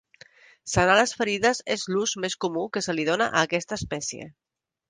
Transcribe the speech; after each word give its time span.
Sanar 0.75 0.95
les 0.99 1.13
ferides 1.19 1.61
és 1.75 1.85
l'ús 1.93 2.15
més 2.25 2.39
comú 2.47 2.65
que 2.77 2.85
se 2.87 2.97
li 3.01 3.09
dóna 3.13 3.31
a 3.31 3.47
aquesta 3.51 3.81
espècie. 3.81 4.31